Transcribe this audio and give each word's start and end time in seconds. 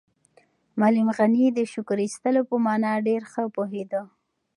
معلم 0.79 1.07
غني 1.17 1.45
د 1.51 1.59
شکر 1.73 1.97
ایستلو 2.05 2.41
په 2.49 2.55
مانا 2.65 2.93
ډېر 3.07 3.21
ښه 3.31 3.43
پوهېده. 3.55 4.01